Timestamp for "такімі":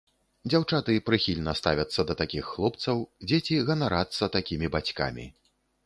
4.39-4.67